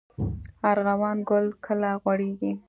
[0.71, 2.51] ارغوان ګل کله غوړیږي؟